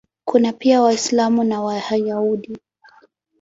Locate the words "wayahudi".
1.61-2.57